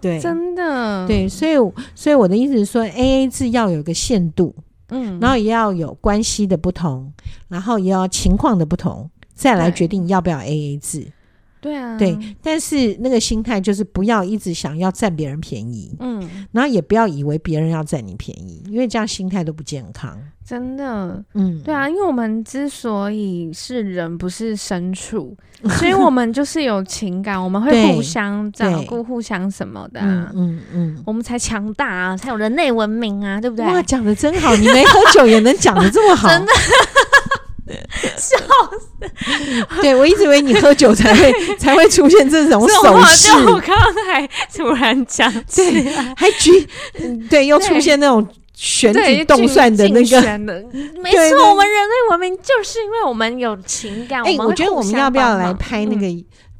[0.00, 1.52] 对，真的，对，所以
[1.94, 4.54] 所以我的意思是说，A A 制要有个限度，
[4.88, 7.12] 嗯，然后也要有关系的不同，
[7.48, 11.06] 然后也要情况的不同，再来决定要不要 A A 制。
[11.60, 20.18] 对啊，对，但是那个心态就是不要一直想要占别人便宜，嗯，然后也不要以为别人要占你便宜，因为这样心态都不健康。
[20.52, 25.34] 真的，嗯，对啊，因为我们之所以是人，不是牲畜，
[25.78, 33.64] 所以我们就是有情感，我们会互相照顾、互相什么的、啊，嗯嗯，嗯，我们才强大啊，才有人类文明啊，对不对？
[33.64, 36.52] 哇，讲的真好，你没喝酒也能讲的这么好，真的。
[38.18, 38.36] 笑
[38.78, 39.80] 死！
[39.80, 43.32] 对，我一直以为你喝酒才会 才会出现这种手势。
[43.46, 45.84] 我刚刚还突然讲，对，
[46.14, 46.50] 还举，
[47.30, 48.26] 对，又出现那种
[48.62, 50.20] 旋转动算的那个。
[51.02, 54.22] 没错，我们人类文明就是因为我们有情感。
[54.22, 56.06] 哎，我觉得我们要不要来拍那个？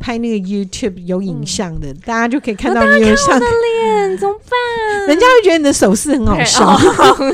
[0.02, 5.06] 拍那个 YouTube 有影像的，嗯、大家就可以看到你有像的脸，怎么办？
[5.06, 6.66] 人家会觉得你的手势很好笑。
[6.66, 7.16] 哦、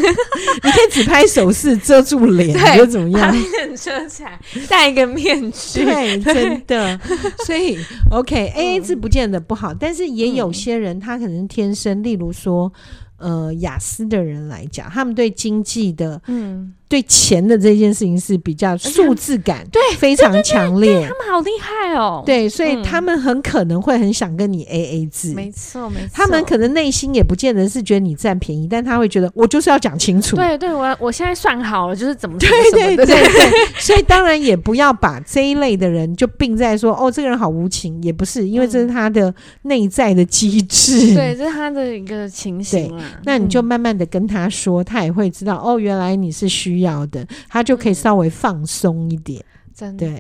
[0.62, 3.35] 你可以只拍手势遮住脸，又怎么样？
[3.74, 5.83] 遮起来，戴一个面具。
[5.83, 7.00] 对，真的。
[7.46, 7.78] 所以
[8.11, 12.70] OK，AA 制不见得不好，但是也有些人他可能天生，例如说。
[13.18, 21.07] 呃，雅思的人来讲，他们对经济的，嗯，对钱的这件事情是比较数字感，对，非常强烈。
[21.07, 26.09] 他们好厉害哦，对，所以他们很可能会很想跟你 A A 制，没错，没错。
[26.12, 30.37] 他们可能内心也不见得是觉得你占便宜，但他会觉得我就是要讲清楚。
[30.37, 33.51] 对，对，我我现在算好了，就是怎么，对对对对。
[33.79, 43.20] 所以当然也不要把这一类的人就并在说，哦，这个人好无情，也不是，因为这是他的内在的机制，对，这是他的一个情形啊。
[43.24, 49.44] 那你就慢慢的跟他说，他也会知道哦，原来你是需要的，他就可以稍微放松一点。
[49.74, 50.18] 真的，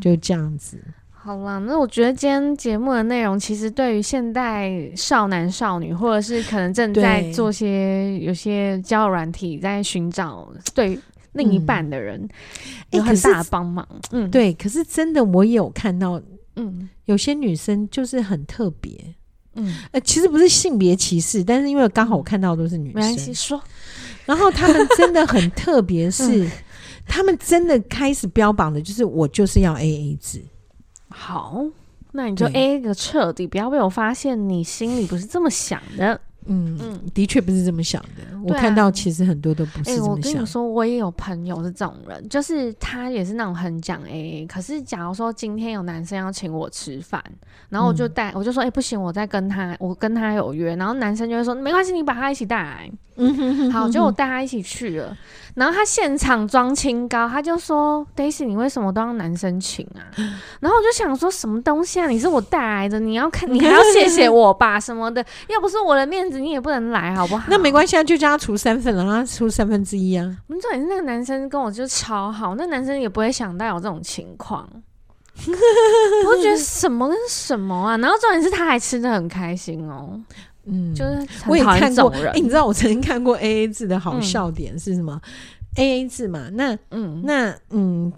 [0.00, 0.78] 就这样子。
[1.10, 10.98] 好啦，那我觉得今天节目的内容，其实对于现代少男少女，或者是可能正在做些有些交友软体，在寻找对
[11.32, 12.26] 另一半的人，
[12.90, 13.86] 有很大的帮忙。
[14.12, 14.54] 嗯，对。
[14.54, 16.20] 可是真的，我也有看到，
[16.54, 18.92] 嗯，有些女生就是很特别。
[19.56, 23.60] 嗯，呃，其实不是性别歧视，但是因为刚好我看到的都是女生，没关系说。
[24.26, 26.46] 然后他们真的很特别，是
[27.06, 30.42] 他们真的开始标榜的就是我就是要 AA 制。
[31.08, 31.64] 好，
[32.12, 36.20] 那你就 AA 个彻底，不要被我发现你心里不是这么想的。
[36.46, 38.22] 嗯嗯，的确不是这么想的。
[38.36, 40.04] 啊、我看到其实很多都不是这么想。
[40.04, 44.46] 欸、我跟你说，我也有朋友是这种人，就是他也是那种很讲 AA。
[44.46, 47.22] 可是假如说今天有男生要请我吃饭，
[47.68, 50.76] 然后我就带，嗯、我就说，哎、欸，不行，我再跟他，我跟他有约。
[50.76, 52.90] 然后男生就会说，没关系，你把他一起带来。
[53.18, 55.16] 嗯哼哼哼，好，就我带他一起去了。
[55.56, 60.04] 然后他现场装清高，他就说：“Daisy，你为什么都让男生请啊？”
[60.60, 62.06] 然后我就想说，什么东西啊？
[62.06, 65.24] 你是我带来的，你要看， 你还要谢谢我吧，什么的。
[65.48, 67.46] 要不是我的面子，你也不能来，好不好？
[67.48, 70.36] 那没关系啊，就叫他出三份了，让他出三分之一啊。
[70.46, 74.68] 我们重点是那个男生跟我就超好，那男生也不会想到有这种情况。
[76.26, 77.96] 我就觉得什么跟什么啊？
[77.98, 80.20] 然后重点是他还吃的很开心哦。
[80.66, 85.30] 嗯，就是我也看过，哎、欸，你知道我曾经看过 A A 制的好笑点是什么、嗯、
[85.76, 88.12] ？A A 制嘛，那嗯，那嗯，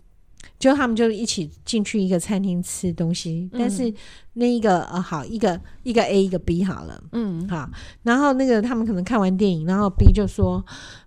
[0.58, 3.92] 就他们就一起进去一个餐厅吃东西，嗯、但是
[4.32, 7.68] 那一个呃，好一个一个 A 一个 B 好了，嗯，好，
[8.02, 10.64] 然后那个他们可能看完电影，然后 B 就说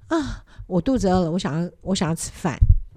[0.08, 2.56] 啊，我肚子饿了，我想要我想要吃饭。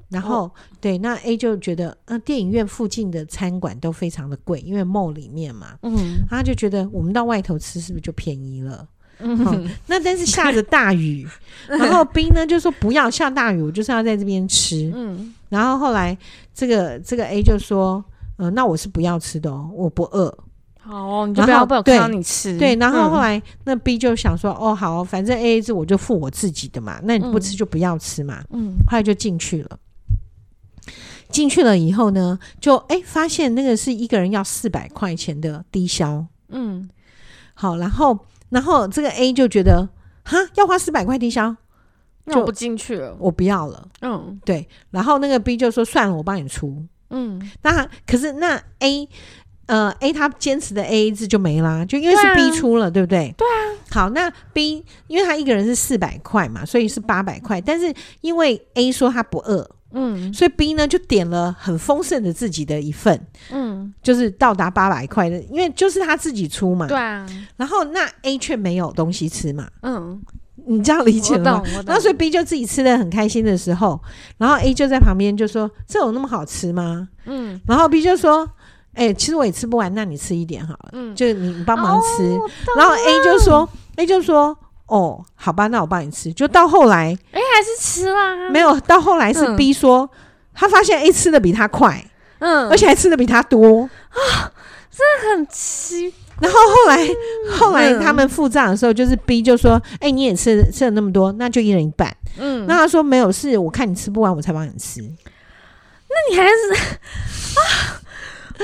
[0.09, 8.87] 然后，哦、对，那 A 就觉得，呃，电影院附近的餐馆都非常的贵，因为 mall 里面嘛，嗯，他就觉得我们到外头吃是不是就便宜了？
[9.21, 11.27] 嗯、哦，那但是下着大雨，
[11.69, 16.17] 然后 B 呢就说不要下大雨，我就是要在这边吃，嗯，然后后来
[16.53, 18.05] 这个这个 A 就说，
[18.37, 20.37] 呃，那我是不要吃的哦，我不饿，
[20.81, 29.79] 好哦，你就不要被我看到你吃，对，然后后来那 B 就想说，哦，好，反正 AA 制我就付我自己的嘛，那你不吃就不要吃嘛，嗯，后来就进去了。
[31.35, 36.89] 进去了以后呢，就哎、欸、发现那个是一个人要四百块钱的低消，嗯，
[37.55, 38.17] 好，然后
[38.51, 39.89] 然后这个 A 就觉得
[40.23, 41.57] 哈要花四百块低消，
[42.27, 49.09] 那我不进去了，我不要了，嗯，对，然后那个 B 就说算了，我帮你出，嗯，那可是那 A
[49.67, 53.35] 呃 A 他坚持的 AA 制就没啦，就因为是 B 出了，对，啊、对不对？
[53.37, 53.59] 对啊，
[53.91, 59.69] 好，那 B 因为他一个人是四百块嘛，所以是八百块，但是因为 A 说他不饿。
[59.95, 63.19] 嗯，所以 B 呢就点了很丰盛的自己的一份，
[63.51, 67.27] 嗯，就是到达八百块的，因为就是他自己出嘛，对啊。
[67.57, 70.21] 然后那 A 却没有东西吃嘛，嗯，
[70.67, 71.63] 你这样理解吗？
[71.87, 74.01] 然后所以 B 就自己吃的很开心的时候，
[74.37, 78.49] 然后 A 就在旁边就说：“这有那么好吃吗？”嗯，然后 B 就说
[78.95, 82.23] ：“哎、欸，其实我也吃不完，那你吃一点好了，嗯，就你帮忙吃。
[82.25, 86.33] 哦、然后 A 就说，A 就说，哦，好吧，那我帮你吃。
[86.33, 90.09] 就到后来，A 还是吃啦，没有，到后来是 B 说，嗯、
[90.55, 92.05] 他发现 A 吃的比他快，
[92.41, 94.53] 嗯，而且还吃的比他多啊，
[94.91, 96.13] 真的很奇。
[96.41, 97.09] 然后后来，
[97.59, 102.15] 后来他们付账的时候，就是 B 就说，哎、欸，你也吃吃了那么多，那就一人一半。
[102.39, 105.01] 嗯，那他说没有，事我看你吃不完，我才帮你吃。
[105.01, 106.51] 那你还是
[107.55, 108.01] 啊？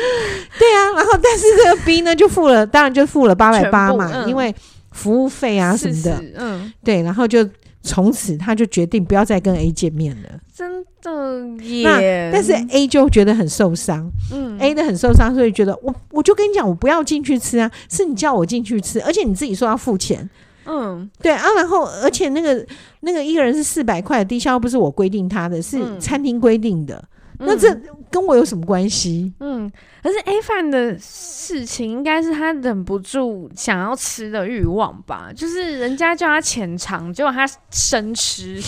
[0.59, 4.54] 对啊，然后但是这个 B 呢就付了，当然就付了八百八嘛，嗯、因为
[4.90, 7.48] 服务费啊什么的，嗯，对，然后就
[7.83, 12.31] 从此他就决定不要再跟 A 见面了，真的耶。
[12.33, 20.29] 但是 A 就觉得很受伤，嗯，A 的很受伤，所以觉得我我就跟你讲，我不要进去吃啊，是你叫我进去吃，而且你自己说要付钱，
[20.66, 22.66] 嗯，对啊，然后而且那个
[23.00, 27.03] 那个一个人是四百块的低消，不是我规定他的，是餐厅规定的。
[27.42, 27.74] 那这
[28.11, 29.33] 跟我有什么关系？
[29.40, 29.70] 嗯，
[30.03, 35.31] 可是 A 饭的事情应该是他忍不住想要吃的欲望吧？
[35.35, 38.61] 就是人家叫他浅尝，结果他生吃。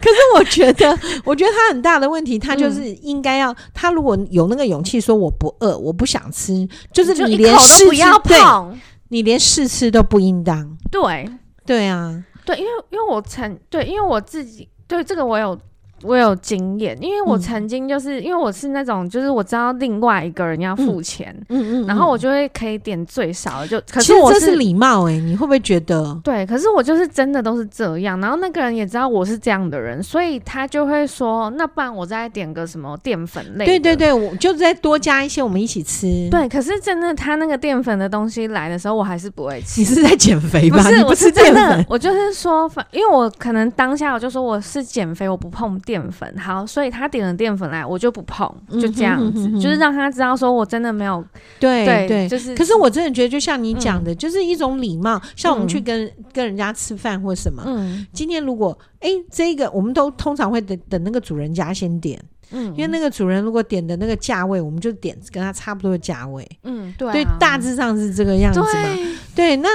[0.00, 10.76] 可是我觉得， 我觉得他很大的问题，他就是应该要，他如果有那个勇气说我不饿，我不想吃，就是你连试不要碰，你连试吃都不应当。
[10.90, 11.28] 对，
[11.66, 15.58] 对啊，对，因为因为我曾对，因为我自己对这个我有。
[16.02, 26.20] 我有经验，因为我曾经就是、嗯、因为我是那种，就是我知道另外一个人要付钱，嗯嗯，嗯，然后我就会可以点最少的，就可是我是这是礼貌哎、欸，你会不会觉得？
[26.22, 36.28] 对，可是我就是真的都是这样，然后那个人也知道我是这样的人，所以他就会说，那不然我再点个什么淀粉类，对对对，我就再多加一些，我们一起吃。
[36.30, 39.80] 对，可是真的他那个淀粉的东西来的时候，我还是不会吃。
[39.80, 40.82] 你是在减肥吧？
[41.04, 46.64] 不是，真的，我就是说，因为我可能当下我就说我是减肥，我不碰淀粉，好。
[46.66, 48.48] 所以他点了淀粉来，我就不碰，
[48.80, 51.24] 就这样子，嗯、哼哼哼就是让他知道说我真的没有
[51.58, 52.54] 对对，对，就是。
[52.54, 55.20] 可是我真的觉得，就像你讲的、嗯，就是一种礼貌。
[55.34, 69.68] 像我们去跟、嗯、跟人家吃饭或什么，嗯，今天如果哎、欸，这个我们都通常会等等那个主人家先点，嗯，因为那个主人如果点的那个价位，我们就点跟他差不多的价位，嗯，对、啊，对，大致上是这个样子嘛，对，对那。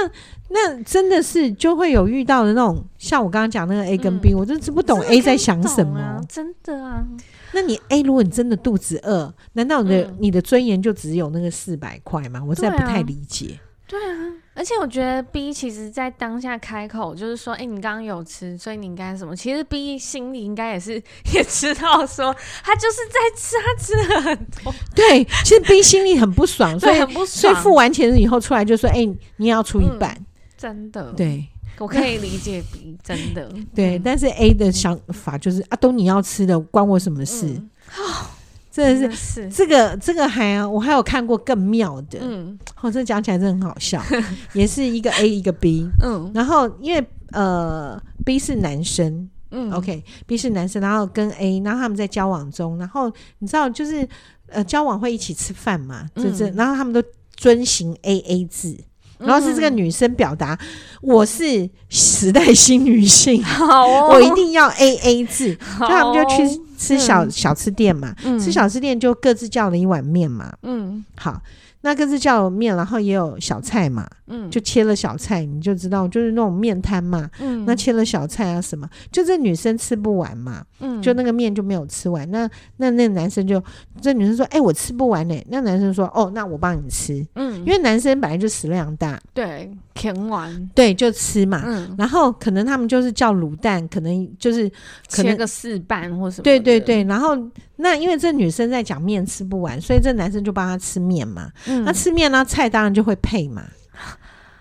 [0.50, 6.00] 那真的是就会有遇到的那种，像我刚刚讲那个 A 跟 B，、嗯、我真是不懂 A 在想什么。
[6.00, 7.04] 啊、真的啊？
[7.52, 12.42] 那你 A，如果你真的肚子饿，难道你的、嗯、你的尊严就只有那个四百块吗？
[12.46, 13.58] 我实在不太理解。
[13.86, 14.16] 对啊，
[14.54, 19.34] 而且我觉得 B 其实在当下开口就是说，哎、欸，你刚刚有吃，所以你应该什么？
[19.34, 20.94] 其实 B 心里应该也是
[21.32, 24.74] 也知道说，他就是在吃，他吃了很多。
[24.94, 29.06] 对，其实 B 心里很不爽， 所以很不爽，所以付完钱以后出来就说，哎、欸，
[29.36, 30.14] 你也要出一半。
[30.18, 30.24] 嗯
[30.58, 31.46] 真的，对，
[31.78, 37.46] 我可以理解 B 真的， 对、嗯，但是 A 的想法就是、嗯、啊，都你要吃的，关我什么事？
[38.70, 39.50] 真的是，是。
[39.50, 44.02] 这个这个还、啊、我还有看过更妙的，嗯，哦，这讲起来真的很好笑，
[44.52, 54.06] 也是一个 A 一个 B，嗯，然后因为呃 B 是男生，嗯，OK，B 是男生，然后跟 A，然后他们在交往中，然后你知道就是
[54.48, 57.02] 呃交往会一起吃饭嘛，就是、嗯，然后他们都
[57.36, 58.76] 遵循 AA 制。
[59.18, 60.68] 然后是这个女生表达、嗯，
[61.02, 71.40] 我是时代新女性， 好哦、我一定要 A A 制，就他们就去吃小、嗯、小吃店嘛、嗯，吃小吃店就各自叫了一碗面嘛，嗯，好。
[71.80, 83.62] 那个是叫面，然后也有小菜嘛，嗯，就切了小菜，你就知道，就是那种面摊嘛，嗯，那切了小菜啊什么，就这女生吃不完嘛，嗯，就那个面就没有吃完，那那那男生就，
[84.00, 94.68] 这女生说，哎、欸，我吃不完呢、欸，那男生说，哦，那我帮你吃，嗯，因为男生本来就食量大，对，填完，对，就吃嘛，嗯，然后可能他们就是叫卤蛋，可能就是
[95.10, 97.36] 可能切个四瓣或什么，对对对，然后
[97.80, 101.50] 那因为这女生在讲面吃不完，所以这男生就帮她吃面嘛。
[101.66, 102.44] 嗯、那吃面呢？
[102.44, 103.64] 菜当然就会配嘛。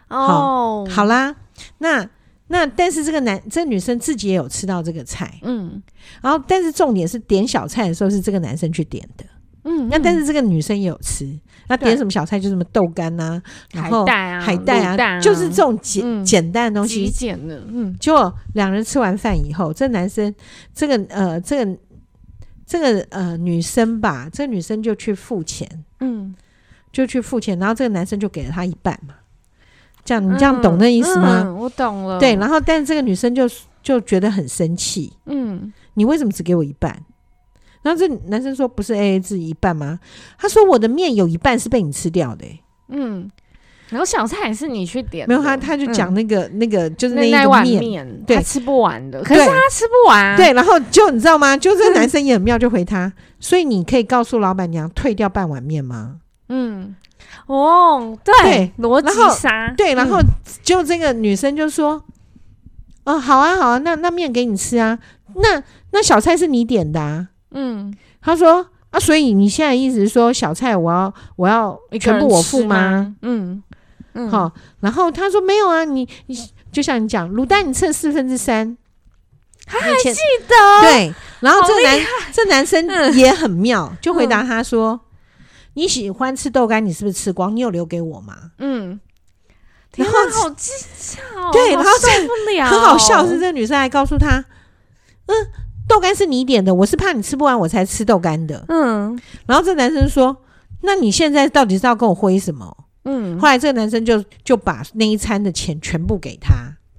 [0.10, 1.36] 哦，好，好啦，
[1.80, 2.08] 那
[2.48, 5.82] 那但是这个男，这女生自己也有吃到这个菜，嗯。
[6.22, 9.26] 然后，但是重点是点小菜的时候是这个男生去点的，
[9.63, 9.90] 嗯。
[9.90, 11.28] 那但是这个女生也有吃，
[11.68, 12.40] 那点什么小菜？
[12.40, 13.44] 就什么豆干呐、啊，
[13.74, 17.62] 然后海带啊，海带啊，就是这种简、嗯、简单的东西，极简的。
[17.68, 17.94] 嗯。
[18.00, 20.34] 结果两人吃完饭以后，这男生，
[20.74, 21.78] 这个呃，这个
[22.68, 26.36] 这个呃女生吧，这个女生就去付钱，嗯。
[26.90, 29.13] 就去付钱，然后这个男生就给了她一半嘛，
[30.04, 31.44] 这样你这样懂那意思吗？
[31.44, 32.18] 嗯嗯、我懂了。
[32.18, 33.48] 对，然后但是这个女生就
[33.84, 37.04] 就觉得很生气，嗯，你为什么只给我一半？
[37.84, 40.00] 然后这男生说不是 AA 制一半吗？
[40.40, 43.30] 他说我的面有一半是被你吃掉的、欸，嗯，
[43.90, 51.56] 然后小菜也是你去点，没有他，他就讲那个、嗯、那个就是那一碗面，对，他吃不完的，可是他吃不完、啊，对，然后就你知道吗？
[51.56, 56.17] 就这个男生也很妙，就回他，嗯、所以你可以告诉老板娘退掉半碗面吗？
[56.50, 56.96] 嗯，
[57.46, 60.19] 哦，对，逻辑杀，对，然后
[60.62, 61.94] 就这个女生就说，
[63.06, 65.00] 哦、嗯，好啊，好啊，那那面给你吃啊，
[65.35, 68.67] 那那小菜是你点的啊，嗯，他说。
[68.90, 73.13] 啊，所以你现在意思是说小菜我要我要全部我付吗？
[73.21, 73.62] 嗯
[74.18, 74.52] 嗯，好。
[74.80, 76.36] 然后他说没有啊，你你
[76.72, 78.76] 就像你讲卤蛋，你吃了四分之三，
[79.65, 80.10] 他还记
[80.48, 81.13] 得对。
[81.40, 82.00] 然后这个男
[82.34, 85.00] 这男生也很妙，就回答他说
[85.76, 87.56] ：“你喜欢吃豆干，你是不是吃光？
[87.56, 89.00] 你有留给我吗？”嗯，
[89.96, 94.44] 然后好计较，对，然后受不了，很好笑是这个女生还告诉他
[95.28, 95.36] ：“嗯。”
[95.88, 98.65] 豆干是你点的，我是怕你吃不完，我才吃豆干的。
[98.68, 100.36] 嗯，然后这男生说
[100.84, 102.76] ：“那你现在到底是要跟我挥什么？”
[103.08, 106.54] 嗯，后来这个男生就就把那一餐的钱全部给他。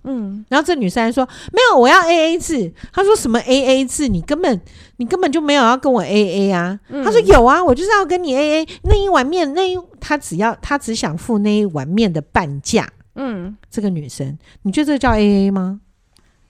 [0.04, 4.08] 嗯，然后这女生还说：“没有，我要 A A 制。”他说：“什么 A A 制？
[4.08, 4.58] 你根本
[4.96, 6.80] 你根本就没有要跟我 A A 啊。
[6.88, 15.80] 嗯”他说：“有啊，我就是要跟你 A A 那一碗面，那一他只要他只想付那一碗面的半价。”嗯，这个女生，你觉得这叫 A A 吗？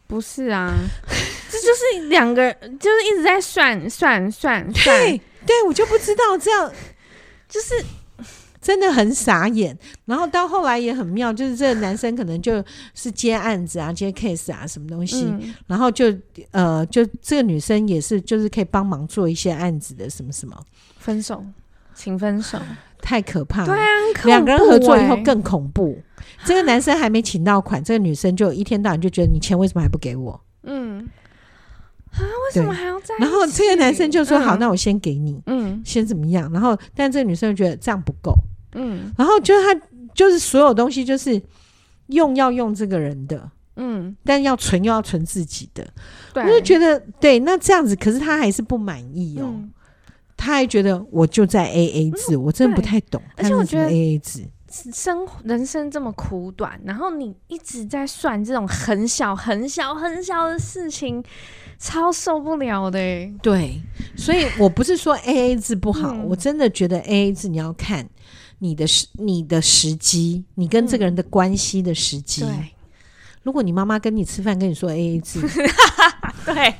[0.07, 0.73] 不是啊。
[1.51, 4.99] 这就是两个人，就是一直在算算算算。
[5.01, 6.71] 对，对我就不知道这样，
[7.49, 7.75] 就是
[8.69, 9.75] 真的很傻眼。
[10.05, 12.62] 然后到后来也很妙，就是这个男生可能就
[12.93, 16.14] 是接案子啊、接 case 啊什么东西，嗯、然后就
[16.51, 20.55] 呃，就这个女生也是，就是可以帮忙做一些案子的什么什么。
[20.99, 21.43] 分手，
[21.95, 22.59] 请分手，
[23.01, 23.69] 太可怕了。
[23.69, 23.87] 对啊，
[24.27, 25.99] 两个人合作以后更恐怖。
[26.45, 30.39] 这个男生还没请到款， 这个女生就一天到晚就觉得你钱为什么还不给我？
[30.64, 31.09] 嗯。
[32.11, 33.14] 啊，为什么还要在？
[33.19, 38.35] 然后这个男生就说：“好，嗯、那我先给你，嗯，先怎么样？”然后，但这个女生就觉得这样不够，
[38.73, 39.12] 嗯。
[39.16, 39.81] 然后就是他，
[40.14, 41.41] 就是所有东西就是
[42.09, 45.87] 用要用这个人的，嗯，但要存又要存自己的。
[46.33, 49.47] 对，我就觉得对，那这样子，可是他还是不满意哦。
[49.47, 49.71] 嗯、
[50.37, 53.23] 他还觉得我就在 A A 制，嗯、我真的不太懂。
[53.37, 54.45] 而且我觉得 A A 制，
[54.93, 61.25] 生人生这么苦短，然后你一直在算这种很小很小很小的事情。
[61.81, 63.81] 超受不了的，欸，对，
[64.16, 68.05] 所以我不是说 A A 制不好，嗯、我真的觉得 A A 制你要看
[68.59, 72.45] 你的时你的时机，你跟这个人的关系的时机。
[72.45, 72.69] 嗯、对。
[73.45, 75.41] 如果你妈妈跟你吃饭，跟你说 A A 制，
[76.45, 76.75] 对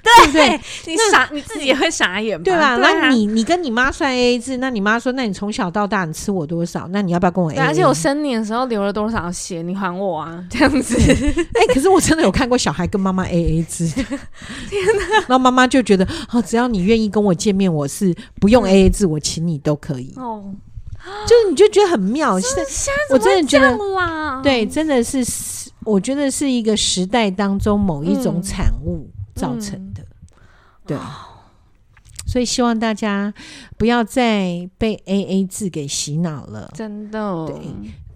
[0.00, 2.76] 对对，你傻你自己也会傻眼，对吧？
[2.76, 6.88] 那你你跟你妈算 A A 制，那你妈说，那你从小到大你吃我多少？
[6.92, 7.56] 那你要不要跟我 A？
[7.56, 10.42] 而且我生你的时候流了多少血，你还我啊？
[10.48, 10.96] 这样子。
[10.96, 15.14] 哎，可是我真的有看过小孩跟妈妈 A A 制， 天哪！
[15.26, 20.14] 然后妈妈就觉得，哦，只要你愿意跟我见面，我是不用 A A 制，我请你都可以。
[20.16, 20.54] 哦，
[21.26, 22.38] 就是你就觉得很妙。
[22.40, 23.78] 现在我真的觉得，
[24.42, 25.24] 对，真的是。
[25.84, 30.08] 我觉得是一个时代当中某一种产物造成的，嗯嗯、
[30.86, 30.98] 对，
[32.26, 33.34] 所以希望大家
[33.76, 37.46] 不要再被 AA 制给洗脑了，真的。
[37.46, 37.56] 对，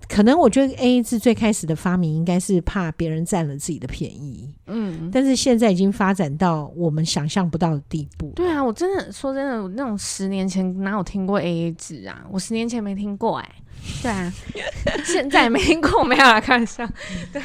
[0.08, 8.32] 可能我觉得 AA 制最开始的发明应该是怕别人占了自己的便宜，嗯，但是现在已经发展到我们想象不到的地步。
[8.34, 12.24] 对啊，我真的说真的，那种十年前哪有听过 AA 制啊？
[12.30, 13.62] 我十年前没听过哎、欸。
[14.02, 14.32] 对啊，
[15.04, 16.84] 现在没听过，没有开玩笑。
[17.32, 17.40] 对，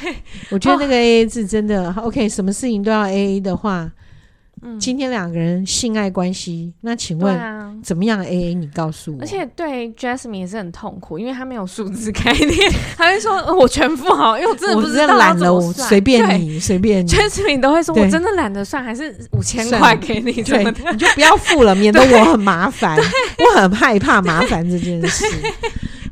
[0.50, 3.90] 我觉得那个 A A 制真的 OK，什么事情都要 A A 的话，
[4.66, 7.38] 嗯，今天两个人性爱关系，那请问
[7.82, 8.54] 怎么样 A A？
[8.54, 9.18] 你告诉我。
[9.20, 17.08] 而且对 Jasmine 也是很痛苦，因为他没有数字概念， 他会说我全付好，因为我真的不知道懒了，我随便你，随便你。
[17.10, 22.98] Jasmine 都会说我真的懒得算，还是五千块给你，对，你就不要付了，免得我很麻烦，
[23.54, 25.26] 我很害怕麻烦这件事。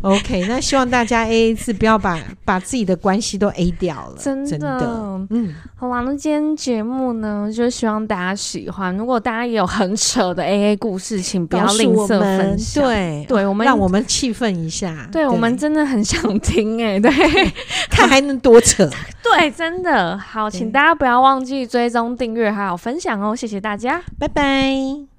[0.03, 5.27] OK，那希望大家 A A 制不要把把自己的关系都 A 掉了，真的，真的。
[5.31, 8.97] 嗯，好啦，那今天节目呢，就希望大家喜欢。
[8.97, 17.11] 如果大家也有很扯的 A A 故事，请不要吝啬分享，对，对我们让我们气愤一下，对，对我们真的很想听哎、欸，对，
[17.89, 18.91] 看还能多扯，
[19.23, 20.19] 对，真的。
[20.19, 25.12] 好，请大家不要忘记追踪、订阅还有分享哦，谢谢大家，拜拜。